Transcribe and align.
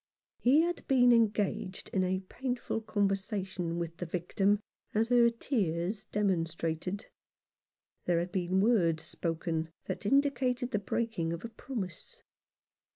He 0.39 0.61
had 0.61 0.83
been 0.87 1.13
engaged 1.13 1.89
in 1.89 2.03
a 2.03 2.21
painful 2.21 2.81
conversation 2.81 3.77
with 3.77 3.97
the 3.97 4.07
victim, 4.07 4.59
as 4.95 5.09
her 5.09 5.29
tears 5.29 6.05
demonstrated. 6.05 7.05
There 8.05 8.17
had 8.17 8.31
been 8.31 8.61
words 8.61 9.03
spoken 9.03 9.69
that 9.85 10.07
indicated 10.07 10.71
the 10.71 10.79
breaking 10.79 11.33
of 11.33 11.45
a 11.45 11.49
promise. 11.49 12.23